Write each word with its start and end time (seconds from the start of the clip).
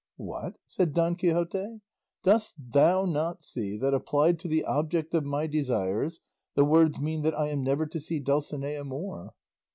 "What!" 0.17 0.55
said 0.65 0.95
Don 0.95 1.15
Quixote, 1.15 1.79
"dost 2.23 2.55
thou 2.57 3.05
not 3.05 3.43
see 3.43 3.77
that, 3.77 3.93
applied 3.93 4.39
to 4.39 4.47
the 4.47 4.65
object 4.65 5.13
of 5.13 5.23
my 5.23 5.45
desires, 5.45 6.21
the 6.55 6.65
words 6.65 6.99
mean 6.99 7.21
that 7.21 7.37
I 7.37 7.49
am 7.49 7.61
never 7.63 7.85
to 7.85 7.99
see 7.99 8.19
Dulcinea 8.19 8.83
more?" 8.83 9.35